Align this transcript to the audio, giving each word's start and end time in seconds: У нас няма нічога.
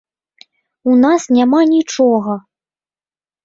У 0.93 0.95
нас 1.03 1.21
няма 1.39 1.59
нічога. 1.77 2.41